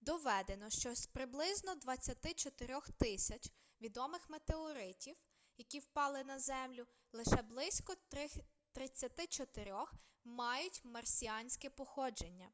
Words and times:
доведено 0.00 0.70
що 0.70 0.94
з 0.94 1.06
приблизно 1.06 1.74
24000 1.74 3.50
відомих 3.80 4.30
метеоритів 4.30 5.16
які 5.56 5.78
впали 5.78 6.24
на 6.24 6.38
землю 6.38 6.86
лише 7.12 7.42
близько 7.42 7.94
34 8.72 9.72
мають 10.24 10.84
марсіанське 10.84 11.70
походження 11.70 12.48